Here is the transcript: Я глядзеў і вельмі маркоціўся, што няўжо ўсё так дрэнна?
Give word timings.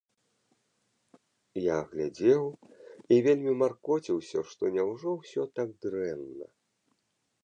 Я 1.63 1.75
глядзеў 1.91 2.43
і 3.15 3.19
вельмі 3.27 3.53
маркоціўся, 3.61 4.39
што 4.53 4.63
няўжо 4.79 5.09
ўсё 5.21 5.41
так 5.61 5.69
дрэнна? 5.87 6.47